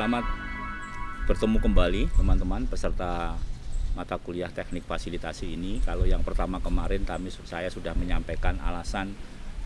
selamat 0.00 0.24
bertemu 1.28 1.60
kembali 1.60 2.02
teman-teman 2.16 2.64
peserta 2.64 3.36
mata 3.92 4.16
kuliah 4.16 4.48
teknik 4.48 4.88
fasilitasi 4.88 5.52
ini. 5.52 5.76
Kalau 5.84 6.08
yang 6.08 6.24
pertama 6.24 6.56
kemarin 6.56 7.04
kami 7.04 7.28
saya 7.28 7.68
sudah 7.68 7.92
menyampaikan 7.92 8.56
alasan 8.64 9.12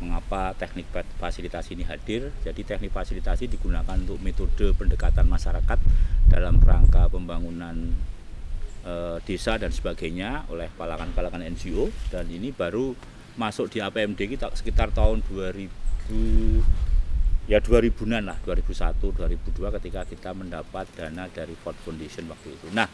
mengapa 0.02 0.51
teknik 0.59 0.91
fasilitasi 1.23 1.79
ini 1.79 1.87
hadir. 1.87 2.34
Jadi 2.43 2.66
teknik 2.66 2.91
fasilitasi 2.91 3.47
digunakan 3.47 3.95
untuk 3.95 4.19
metode 4.19 4.74
pendekatan 4.74 5.30
masyarakat 5.30 5.79
dalam 6.27 6.59
rangka 6.59 7.07
pembangunan 7.15 7.95
e, 8.82 9.23
desa 9.23 9.55
dan 9.55 9.71
sebagainya 9.71 10.51
oleh 10.51 10.66
kalangan-kalangan 10.74 11.46
NGO 11.46 11.95
dan 12.10 12.27
ini 12.27 12.51
baru 12.51 12.91
masuk 13.38 13.71
di 13.71 13.79
APMD 13.79 14.19
kita 14.19 14.51
sekitar 14.51 14.91
tahun 14.91 15.23
2000 15.30 16.94
ya 17.45 17.61
2000-an 17.61 18.25
lah 18.25 18.39
2001 18.41 18.97
2002 19.01 19.77
ketika 19.80 20.01
kita 20.09 20.30
mendapat 20.33 20.89
dana 20.97 21.29
dari 21.29 21.52
Ford 21.61 21.77
Foundation 21.85 22.25
waktu 22.33 22.57
itu. 22.57 22.73
Nah, 22.73 22.89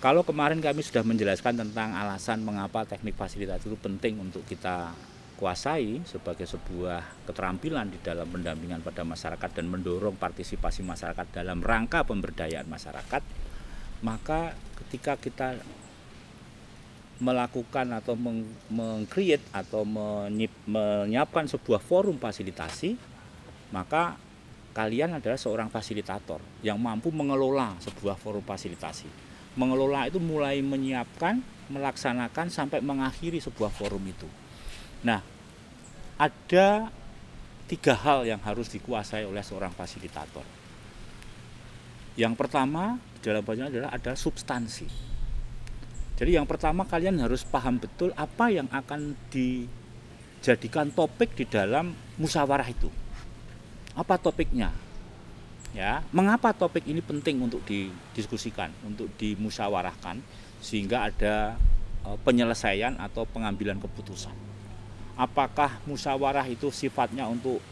kalau 0.00 0.24
kemarin 0.24 0.58
kami 0.58 0.80
sudah 0.80 1.04
menjelaskan 1.04 1.60
tentang 1.60 1.92
alasan 1.94 2.42
mengapa 2.42 2.88
teknik 2.88 3.14
fasilitasi 3.14 3.70
itu 3.70 3.78
penting 3.78 4.18
untuk 4.18 4.42
kita 4.48 4.96
kuasai 5.36 6.02
sebagai 6.06 6.46
sebuah 6.46 7.26
keterampilan 7.26 7.90
di 7.90 7.98
dalam 7.98 8.30
pendampingan 8.30 8.78
pada 8.80 9.02
masyarakat 9.02 9.50
dan 9.50 9.66
mendorong 9.66 10.14
partisipasi 10.14 10.86
masyarakat 10.86 11.26
dalam 11.34 11.58
rangka 11.58 12.06
pemberdayaan 12.06 12.70
masyarakat, 12.70 13.22
maka 14.06 14.54
ketika 14.78 15.18
kita 15.18 15.58
melakukan 17.22 17.86
atau 17.94 18.18
meng-create 18.70 19.42
atau 19.54 19.86
menyiapkan 19.86 21.46
sebuah 21.46 21.78
forum 21.78 22.18
fasilitasi, 22.18 22.98
maka 23.72 24.14
kalian 24.72 25.18
adalah 25.18 25.36
seorang 25.36 25.68
fasilitator 25.68 26.40
yang 26.64 26.80
mampu 26.80 27.10
mengelola 27.12 27.76
sebuah 27.80 28.16
forum 28.16 28.44
fasilitasi. 28.44 29.08
Mengelola 29.58 30.08
itu 30.08 30.16
mulai 30.16 30.64
menyiapkan, 30.64 31.42
melaksanakan 31.68 32.48
sampai 32.48 32.80
mengakhiri 32.80 33.36
sebuah 33.36 33.68
forum 33.68 34.00
itu. 34.08 34.24
Nah, 35.04 35.20
ada 36.16 36.88
tiga 37.68 37.94
hal 37.96 38.24
yang 38.24 38.40
harus 38.40 38.72
dikuasai 38.72 39.28
oleh 39.28 39.44
seorang 39.44 39.72
fasilitator. 39.76 40.44
Yang 42.16 42.34
pertama 42.36 42.96
dalam 43.20 43.44
adalah 43.44 43.92
ada 43.92 44.12
substansi 44.16 45.12
jadi 46.22 46.38
yang 46.38 46.46
pertama 46.46 46.86
kalian 46.86 47.18
harus 47.18 47.42
paham 47.42 47.82
betul 47.82 48.14
apa 48.14 48.46
yang 48.46 48.70
akan 48.70 49.18
dijadikan 49.32 50.94
topik 50.94 51.34
di 51.34 51.48
dalam 51.48 51.96
musyawarah 52.20 52.68
itu. 52.70 52.86
Apa 53.92 54.16
topiknya? 54.16 54.72
Ya, 55.72 56.04
mengapa 56.12 56.52
topik 56.52 56.84
ini 56.84 57.00
penting 57.00 57.40
untuk 57.40 57.64
didiskusikan, 57.64 58.68
untuk 58.84 59.08
dimusyawarahkan 59.16 60.20
sehingga 60.60 61.08
ada 61.08 61.56
e, 62.04 62.12
penyelesaian 62.20 63.00
atau 63.00 63.24
pengambilan 63.24 63.80
keputusan. 63.80 64.36
Apakah 65.16 65.80
musyawarah 65.88 66.44
itu 66.44 66.68
sifatnya 66.68 67.24
untuk 67.24 67.64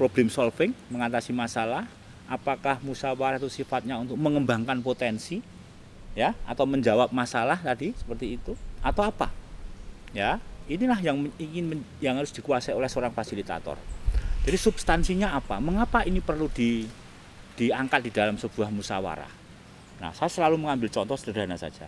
problem 0.00 0.32
solving, 0.32 0.72
mengatasi 0.88 1.36
masalah? 1.36 1.84
Apakah 2.24 2.80
musyawarah 2.80 3.36
itu 3.36 3.52
sifatnya 3.52 4.00
untuk 4.00 4.16
mengembangkan 4.16 4.80
potensi? 4.80 5.44
ya 6.12 6.36
atau 6.44 6.68
menjawab 6.68 7.08
masalah 7.10 7.56
tadi 7.56 7.96
seperti 7.96 8.36
itu 8.36 8.52
atau 8.84 9.08
apa 9.08 9.32
ya 10.12 10.36
inilah 10.68 11.00
yang 11.00 11.16
ingin 11.40 11.80
yang 12.04 12.20
harus 12.20 12.32
dikuasai 12.36 12.76
oleh 12.76 12.88
seorang 12.88 13.12
fasilitator 13.16 13.80
jadi 14.42 14.58
substansinya 14.58 15.38
apa? 15.38 15.62
Mengapa 15.62 16.02
ini 16.02 16.18
perlu 16.18 16.50
di 16.50 16.86
diangkat 17.52 18.00
di 18.08 18.10
dalam 18.10 18.40
sebuah 18.40 18.72
musyawarah 18.72 19.42
nah 20.02 20.10
saya 20.10 20.26
selalu 20.26 20.66
mengambil 20.66 20.90
contoh 20.90 21.14
sederhana 21.14 21.54
saja. 21.54 21.86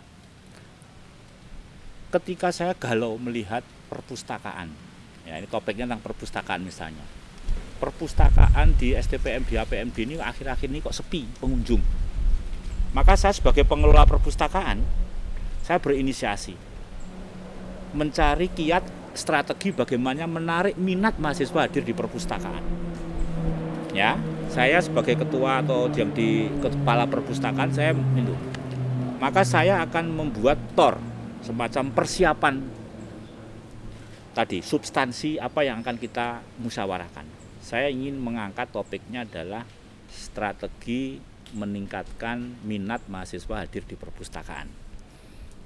Ketika 2.15 2.54
saya 2.54 2.70
galau 2.78 3.19
melihat 3.19 3.66
perpustakaan 3.91 4.70
ya 5.26 5.41
ini 5.41 5.50
topiknya 5.50 5.91
tentang 5.91 6.04
perpustakaan 6.04 6.62
misalnya. 6.62 7.03
Perpustakaan 7.82 8.78
di 8.78 8.94
STPM 8.94 9.42
di 9.50 9.59
APMD 9.59 9.97
ini 10.06 10.15
akhir-akhir 10.22 10.71
ini 10.71 10.78
kok 10.78 10.94
sepi 10.94 11.26
pengunjung. 11.42 11.82
Maka 12.94 13.19
saya 13.19 13.34
sebagai 13.34 13.66
pengelola 13.66 14.06
perpustakaan, 14.06 14.78
saya 15.66 15.82
berinisiasi. 15.82 16.54
Mencari 17.98 18.47
kiat 18.47 18.86
strategi 19.14 19.70
bagaimana 19.70 20.26
menarik 20.26 20.75
minat 20.76 21.16
mahasiswa 21.16 21.64
hadir 21.64 21.86
di 21.86 21.94
perpustakaan. 21.94 22.62
Ya, 23.94 24.19
saya 24.50 24.82
sebagai 24.82 25.14
ketua 25.14 25.62
atau 25.62 25.86
yang 25.94 26.10
di 26.10 26.50
kepala 26.58 27.06
perpustakaan 27.06 27.70
saya 27.70 27.94
itu. 27.94 28.34
Maka 29.22 29.47
saya 29.47 29.80
akan 29.86 30.10
membuat 30.10 30.58
tor 30.74 30.98
semacam 31.41 31.94
persiapan 31.94 32.54
tadi 34.34 34.58
substansi 34.60 35.38
apa 35.38 35.62
yang 35.62 35.80
akan 35.86 35.97
kita 35.97 36.42
musyawarahkan. 36.58 37.24
Saya 37.62 37.88
ingin 37.88 38.19
mengangkat 38.19 38.74
topiknya 38.74 39.22
adalah 39.24 39.62
strategi 40.10 41.22
meningkatkan 41.54 42.66
minat 42.66 43.06
mahasiswa 43.06 43.62
hadir 43.62 43.86
di 43.86 43.94
perpustakaan. 43.94 44.84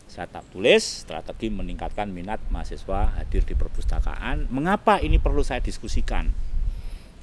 Saya 0.08 0.24
tak 0.24 0.48
tulis 0.48 1.04
strategi 1.04 1.52
meningkatkan 1.52 2.08
minat 2.08 2.40
mahasiswa 2.48 3.12
hadir 3.20 3.44
di 3.44 3.52
perpustakaan. 3.52 4.48
Mengapa 4.48 5.04
ini 5.04 5.20
perlu 5.20 5.44
saya 5.44 5.60
diskusikan? 5.60 6.32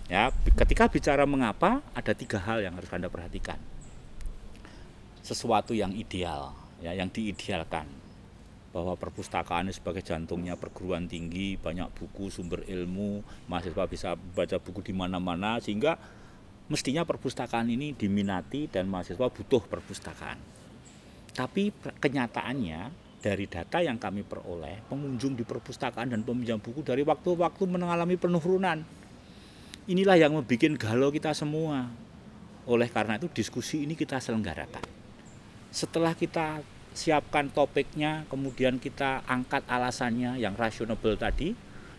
Ya, 0.05 0.29
ketika 0.53 0.85
bicara 0.85 1.25
mengapa, 1.25 1.81
ada 1.97 2.13
tiga 2.13 2.37
hal 2.37 2.61
yang 2.61 2.77
harus 2.77 2.93
anda 2.93 3.09
perhatikan. 3.09 3.57
Sesuatu 5.25 5.73
yang 5.73 5.97
ideal, 5.97 6.53
ya, 6.77 6.93
yang 6.93 7.09
diidealkan, 7.09 7.89
bahwa 8.69 8.93
perpustakaan 8.93 9.65
sebagai 9.73 10.05
jantungnya 10.05 10.53
perguruan 10.53 11.09
tinggi, 11.09 11.57
banyak 11.57 11.89
buku, 11.97 12.29
sumber 12.29 12.61
ilmu, 12.69 13.25
mahasiswa 13.49 13.89
bisa 13.89 14.13
baca 14.13 14.61
buku 14.61 14.85
di 14.85 14.93
mana-mana, 14.93 15.57
sehingga 15.57 15.97
mestinya 16.69 17.01
perpustakaan 17.01 17.65
ini 17.73 17.97
diminati 17.97 18.69
dan 18.69 18.85
mahasiswa 18.85 19.25
butuh 19.25 19.65
perpustakaan. 19.65 20.37
Tapi 21.35 21.75
kenyataannya 21.99 23.03
dari 23.19 23.45
data 23.49 23.83
yang 23.83 23.99
kami 23.99 24.23
peroleh, 24.23 24.85
pengunjung 24.87 25.35
di 25.35 25.43
perpustakaan 25.43 26.15
dan 26.15 26.23
peminjam 26.23 26.61
buku 26.63 26.79
dari 26.79 27.03
waktu-waktu 27.03 27.63
mengalami 27.67 28.15
penurunan. 28.15 28.79
Inilah 29.85 30.17
yang 30.17 30.33
membuat 30.33 30.79
galau 30.79 31.11
kita 31.11 31.35
semua. 31.35 31.91
Oleh 32.65 32.89
karena 32.89 33.21
itu 33.21 33.29
diskusi 33.29 33.85
ini 33.85 33.93
kita 33.93 34.17
selenggarakan. 34.17 34.81
Setelah 35.69 36.17
kita 36.17 36.65
siapkan 36.95 37.51
topiknya, 37.51 38.23
kemudian 38.31 38.79
kita 38.79 39.21
angkat 39.27 39.67
alasannya 39.67 40.39
yang 40.39 40.55
rasional 40.55 40.97
tadi 40.97 41.53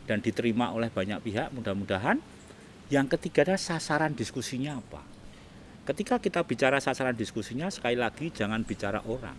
dan 0.08 0.24
diterima 0.24 0.72
oleh 0.72 0.88
banyak 0.91 1.22
pihak, 1.22 1.53
mudah-mudahan 1.53 2.18
yang 2.86 3.10
ketiga 3.10 3.42
adalah 3.42 3.58
sasaran 3.58 4.14
diskusinya 4.14 4.78
apa. 4.78 5.16
Ketika 5.86 6.19
kita 6.19 6.42
bicara 6.42 6.82
sasaran 6.82 7.14
diskusinya, 7.14 7.70
sekali 7.70 7.94
lagi 7.94 8.34
jangan 8.34 8.66
bicara 8.66 9.06
orang, 9.06 9.38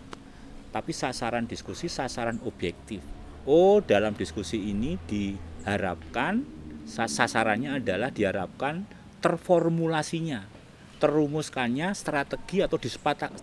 tapi 0.72 0.96
sasaran 0.96 1.44
diskusi, 1.44 1.92
sasaran 1.92 2.40
objektif. 2.48 3.04
Oh, 3.44 3.84
dalam 3.84 4.16
diskusi 4.16 4.56
ini 4.56 4.96
diharapkan 5.04 6.40
sasarannya 6.88 7.84
adalah 7.84 8.08
diharapkan 8.08 8.88
terformulasinya, 9.20 10.48
terumuskannya 10.96 11.92
strategi 11.92 12.64
atau 12.64 12.80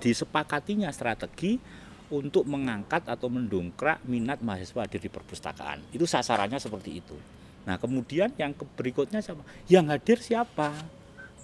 disepakatinya 0.01 0.89
strategi 0.89 1.61
untuk 2.09 2.49
mengangkat 2.49 3.05
atau 3.05 3.29
mendongkrak 3.29 4.01
minat 4.09 4.41
mahasiswa 4.41 4.89
di 4.89 5.09
perpustakaan. 5.13 5.93
Itu 5.93 6.09
sasarannya 6.09 6.57
seperti 6.57 7.05
itu. 7.05 7.13
Nah 7.69 7.77
kemudian 7.77 8.33
yang 8.41 8.57
berikutnya 8.57 9.21
siapa? 9.21 9.45
Yang 9.69 9.85
hadir 9.93 10.17
siapa? 10.21 10.73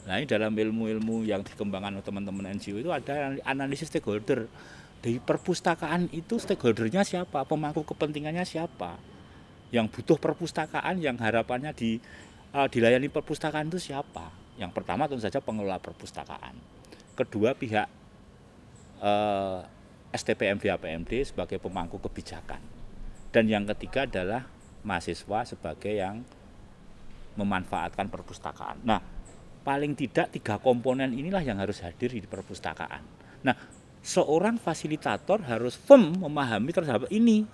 Nah 0.06 0.18
ini 0.18 0.26
dalam 0.26 0.54
ilmu-ilmu 0.54 1.28
yang 1.28 1.46
dikembangkan 1.46 2.02
oleh 2.02 2.06
teman-teman 2.06 2.58
NGO 2.58 2.82
itu 2.82 2.90
ada 2.90 3.38
analisis 3.46 3.90
stakeholder. 3.90 4.50
Di 5.02 5.18
perpustakaan 5.18 6.14
itu 6.14 6.38
stakeholdernya 6.38 7.02
siapa? 7.02 7.42
Pemangku 7.46 7.82
kepentingannya 7.86 8.46
siapa? 8.46 9.02
Yang 9.74 9.98
butuh 9.98 10.18
perpustakaan, 10.22 11.02
yang 11.02 11.18
harapannya 11.18 11.74
di 11.74 11.98
uh, 12.54 12.70
dilayani 12.70 13.10
perpustakaan 13.10 13.70
itu 13.74 13.92
siapa? 13.92 14.30
Yang 14.62 14.72
pertama 14.78 15.10
tentu 15.10 15.26
saja 15.26 15.42
pengelola 15.42 15.82
perpustakaan. 15.82 16.54
Kedua 17.18 17.58
pihak 17.58 17.90
uh, 19.02 19.66
STPMD 20.14 20.70
APMD 20.70 21.34
sebagai 21.34 21.58
pemangku 21.58 21.98
kebijakan. 21.98 22.62
Dan 23.32 23.48
yang 23.48 23.64
ketiga 23.64 24.06
adalah 24.06 24.46
mahasiswa 24.84 25.48
sebagai 25.48 25.94
yang 25.98 26.22
memanfaatkan 27.40 28.12
perpustakaan. 28.12 28.84
Nah, 28.84 29.00
paling 29.62 29.94
tidak 29.94 30.34
tiga 30.34 30.58
komponen 30.58 31.14
inilah 31.14 31.42
yang 31.46 31.62
harus 31.62 31.82
hadir 31.86 32.10
di 32.10 32.26
perpustakaan. 32.26 33.02
Nah, 33.46 33.56
seorang 34.02 34.58
fasilitator 34.58 35.46
harus 35.46 35.78
firm 35.78 36.18
memahami 36.18 36.74
terhadap 36.74 37.06
ini. 37.14 37.46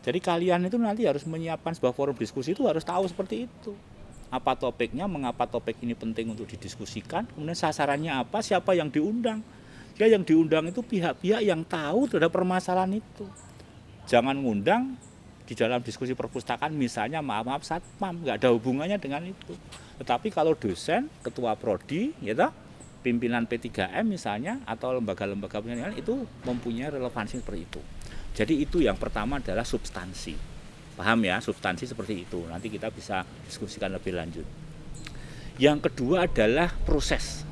Jadi 0.00 0.18
kalian 0.20 0.64
itu 0.64 0.80
nanti 0.80 1.04
harus 1.04 1.28
menyiapkan 1.28 1.76
sebuah 1.76 1.92
forum 1.92 2.16
diskusi 2.16 2.56
itu 2.56 2.64
harus 2.64 2.84
tahu 2.84 3.04
seperti 3.04 3.48
itu. 3.48 3.72
apa 4.30 4.54
topiknya, 4.54 5.10
mengapa 5.10 5.42
topik 5.42 5.82
ini 5.82 5.98
penting 5.98 6.30
untuk 6.30 6.46
didiskusikan, 6.46 7.26
kemudian 7.34 7.58
sasarannya 7.58 8.14
apa, 8.14 8.38
siapa 8.38 8.78
yang 8.78 8.86
diundang. 8.86 9.42
Ya 9.98 10.06
yang 10.06 10.22
diundang 10.22 10.70
itu 10.70 10.86
pihak-pihak 10.86 11.42
yang 11.42 11.66
tahu 11.66 12.06
terhadap 12.06 12.30
permasalahan 12.30 13.02
itu. 13.02 13.26
Jangan 14.06 14.38
ngundang 14.38 14.94
di 15.50 15.58
dalam 15.58 15.82
diskusi 15.82 16.14
perpustakaan 16.14 16.70
misalnya 16.70 17.18
maaf 17.18 17.42
maaf 17.42 17.66
satpam 17.66 18.22
nggak 18.22 18.38
ada 18.38 18.54
hubungannya 18.54 19.02
dengan 19.02 19.26
itu. 19.26 19.58
Tetapi 19.98 20.30
kalau 20.30 20.54
dosen, 20.54 21.10
ketua 21.26 21.58
prodi, 21.58 22.14
ya 22.22 22.38
toh, 22.38 22.54
pimpinan 23.02 23.50
P3M 23.50 24.06
misalnya 24.06 24.62
atau 24.62 24.94
lembaga-lembaga 24.94 25.58
penelitian 25.58 25.98
itu 25.98 26.22
mempunyai 26.46 26.94
relevansi 26.94 27.42
seperti 27.42 27.66
itu. 27.66 27.82
Jadi 28.30 28.62
itu 28.62 28.78
yang 28.78 28.94
pertama 28.94 29.42
adalah 29.42 29.66
substansi. 29.66 30.38
Paham 30.94 31.18
ya, 31.26 31.42
substansi 31.42 31.82
seperti 31.82 32.22
itu. 32.22 32.46
Nanti 32.46 32.70
kita 32.70 32.94
bisa 32.94 33.26
diskusikan 33.42 33.90
lebih 33.90 34.14
lanjut. 34.14 34.46
Yang 35.58 35.90
kedua 35.90 36.30
adalah 36.30 36.70
proses. 36.86 37.42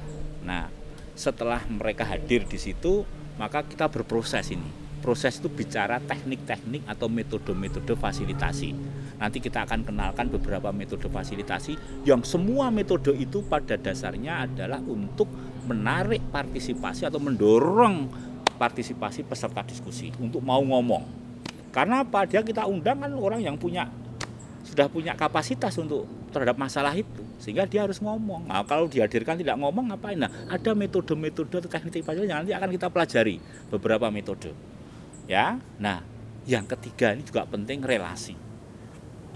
Nah, 0.47 0.71
setelah 1.19 1.67
mereka 1.67 2.07
hadir 2.07 2.47
di 2.47 2.63
situ 2.63 3.03
maka 3.43 3.67
kita 3.67 3.91
berproses 3.91 4.55
ini 4.55 4.88
proses 4.99 5.39
itu 5.39 5.49
bicara 5.49 6.03
teknik-teknik 6.03 6.85
atau 6.87 7.07
metode-metode 7.07 7.95
fasilitasi 7.95 8.71
nanti 9.19 9.43
kita 9.43 9.67
akan 9.67 9.83
kenalkan 9.83 10.31
beberapa 10.31 10.71
metode 10.71 11.11
fasilitasi 11.11 12.05
yang 12.07 12.23
semua 12.23 12.71
metode 12.71 13.11
itu 13.19 13.43
pada 13.43 13.75
dasarnya 13.75 14.47
adalah 14.47 14.79
untuk 14.87 15.27
menarik 15.67 16.23
partisipasi 16.31 17.07
atau 17.11 17.19
mendorong 17.19 18.07
partisipasi 18.59 19.27
peserta 19.27 19.67
diskusi 19.67 20.15
untuk 20.23 20.43
mau 20.43 20.63
ngomong 20.63 21.03
karena 21.75 22.07
apa 22.07 22.31
dia 22.31 22.47
kita 22.47 22.65
undang 22.65 23.03
kan 23.03 23.13
orang 23.19 23.43
yang 23.43 23.59
punya 23.59 23.91
sudah 24.63 24.87
punya 24.87 25.19
kapasitas 25.19 25.75
untuk 25.81 26.07
terhadap 26.31 26.61
masalah 26.61 26.93
itu 26.95 27.25
sehingga 27.41 27.65
dia 27.65 27.87
harus 27.87 28.03
ngomong. 28.03 28.51
Nah, 28.51 28.67
kalau 28.67 28.91
dihadirkan 28.91 29.39
tidak 29.39 29.57
ngomong 29.57 29.95
ngapain? 29.95 30.19
Nah, 30.19 30.29
ada 30.51 30.75
metode-metode 30.75 31.65
atau 31.65 31.71
teknik 31.71 32.05
yang 32.05 32.45
nanti 32.45 32.53
akan 32.53 32.69
kita 32.69 32.91
pelajari 32.91 33.41
beberapa 33.73 34.11
metode. 34.13 34.53
Ya. 35.29 35.61
Nah, 35.79 36.01
yang 36.49 36.65
ketiga 36.65 37.13
ini 37.13 37.23
juga 37.23 37.45
penting 37.45 37.85
relasi. 37.85 38.35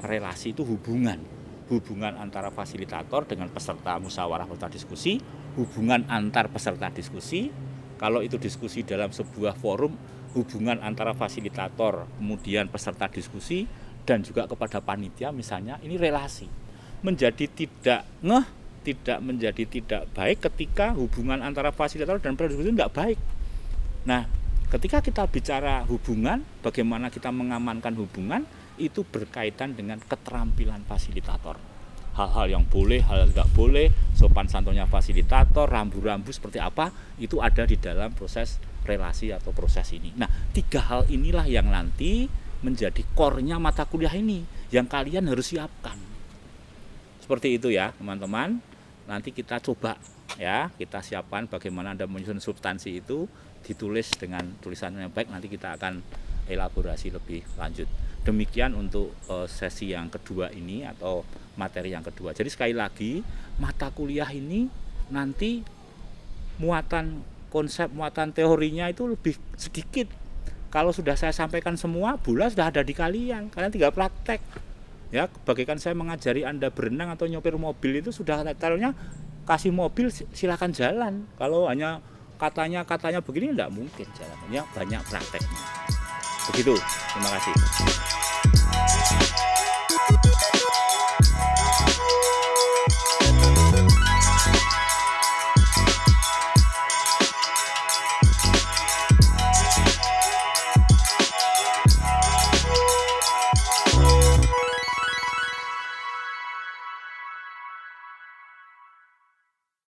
Relasi 0.00 0.56
itu 0.56 0.65
hubungan. 0.65 1.21
Hubungan 1.69 2.17
antara 2.19 2.49
fasilitator 2.49 3.29
dengan 3.29 3.53
peserta 3.53 3.97
musyawarah 4.00 4.49
peserta 4.49 4.73
diskusi, 4.73 5.21
hubungan 5.55 6.09
antar 6.09 6.50
peserta 6.50 6.89
diskusi. 6.91 7.53
Kalau 8.00 8.19
itu 8.19 8.35
diskusi 8.35 8.83
dalam 8.83 9.15
sebuah 9.15 9.55
forum, 9.55 9.94
hubungan 10.33 10.81
antara 10.81 11.12
fasilitator 11.12 12.09
kemudian 12.17 12.69
peserta 12.73 13.06
diskusi 13.09 13.69
dan 14.09 14.25
juga 14.25 14.49
kepada 14.49 14.81
panitia 14.81 15.31
misalnya 15.31 15.79
ini 15.85 16.00
relasi 16.00 16.49
menjadi 17.05 17.47
tidak 17.53 18.03
ngeh 18.25 18.47
tidak 18.83 19.19
menjadi 19.23 19.65
tidak 19.69 20.03
baik 20.17 20.43
ketika 20.43 20.97
hubungan 20.97 21.39
antara 21.44 21.71
fasilitator 21.71 22.19
dan 22.19 22.35
peserta 22.35 22.59
itu 22.59 22.73
tidak 22.75 22.93
baik 22.97 23.19
nah 24.09 24.27
ketika 24.72 25.04
kita 25.04 25.28
bicara 25.28 25.84
hubungan 25.84 26.40
bagaimana 26.64 27.12
kita 27.12 27.28
mengamankan 27.28 27.92
hubungan 28.00 28.48
itu 28.80 29.04
berkaitan 29.04 29.76
dengan 29.76 30.00
keterampilan 30.00 30.80
fasilitator 30.88 31.60
hal-hal 32.12 32.46
yang 32.48 32.64
boleh, 32.69 33.00
hal 33.08 33.24
yang 33.24 33.30
tidak 33.32 33.50
boleh, 33.56 33.88
sopan 34.12 34.44
santunnya 34.44 34.84
fasilitator, 34.84 35.64
rambu-rambu 35.64 36.28
seperti 36.28 36.60
apa, 36.60 36.92
itu 37.16 37.40
ada 37.40 37.64
di 37.64 37.80
dalam 37.80 38.12
proses 38.12 38.60
relasi 38.84 39.32
atau 39.32 39.54
proses 39.56 39.88
ini. 39.96 40.12
Nah, 40.20 40.28
tiga 40.52 40.84
hal 40.92 41.08
inilah 41.08 41.48
yang 41.48 41.72
nanti 41.72 42.28
menjadi 42.60 43.02
core-nya 43.16 43.56
mata 43.56 43.88
kuliah 43.88 44.12
ini 44.12 44.44
yang 44.69 44.86
kalian 44.86 45.24
harus 45.24 45.56
siapkan. 45.56 45.96
Seperti 47.22 47.56
itu 47.56 47.72
ya, 47.72 47.96
teman-teman. 47.96 48.60
Nanti 49.08 49.34
kita 49.34 49.58
coba 49.58 49.98
ya, 50.36 50.70
kita 50.76 51.02
siapkan 51.02 51.48
bagaimana 51.50 51.96
Anda 51.96 52.06
menyusun 52.06 52.38
substansi 52.38 53.02
itu 53.02 53.26
ditulis 53.62 54.11
dengan 54.19 54.43
tulisan 54.59 54.99
yang 54.99 55.14
baik 55.14 55.31
nanti 55.31 55.47
kita 55.47 55.79
akan 55.79 56.03
elaborasi 56.50 57.14
lebih 57.14 57.47
lanjut. 57.56 57.87
Demikian 58.23 58.75
untuk 58.79 59.14
uh, 59.26 59.47
sesi 59.50 59.91
yang 59.94 60.06
kedua 60.11 60.50
ini 60.55 60.87
atau 60.87 61.26
materi 61.59 61.91
yang 61.91 62.06
kedua. 62.06 62.31
Jadi 62.35 62.50
sekali 62.50 62.75
lagi, 62.75 63.23
mata 63.59 63.91
kuliah 63.91 64.31
ini 64.31 64.67
nanti 65.11 65.62
muatan 66.62 67.25
konsep 67.53 67.93
muatan 67.93 68.32
teorinya 68.32 68.88
itu 68.88 69.05
lebih 69.05 69.37
sedikit 69.61 70.08
kalau 70.73 70.88
sudah 70.88 71.12
saya 71.20 71.37
sampaikan 71.37 71.76
semua 71.76 72.17
bola 72.17 72.49
sudah 72.49 72.73
ada 72.73 72.81
di 72.81 72.97
kalian 72.97 73.53
kalian 73.53 73.69
tinggal 73.69 73.93
praktek 73.93 74.41
ya 75.12 75.29
bagikan 75.44 75.76
saya 75.76 75.93
mengajari 75.93 76.49
anda 76.49 76.73
berenang 76.73 77.12
atau 77.12 77.29
nyopir 77.29 77.53
mobil 77.61 78.00
itu 78.00 78.08
sudah 78.08 78.41
detailnya 78.41 78.97
kasih 79.44 79.69
mobil 79.69 80.08
silakan 80.32 80.73
jalan 80.73 81.29
kalau 81.37 81.69
hanya 81.69 82.00
katanya 82.43 82.83
katanya 82.83 83.23
begini 83.23 83.55
tidak 83.55 83.71
mungkin 83.71 84.06
jalannya. 84.19 84.62
Banyak 84.75 85.03
prakteknya. 85.06 85.61
Begitu. 86.50 86.75
Terima 87.15 87.29
kasih 87.39 88.21